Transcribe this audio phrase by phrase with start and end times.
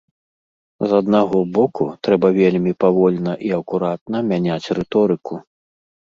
[0.91, 5.33] З аднаго боку, трэба вельмі павольна і акуратна мяняць рыторыку.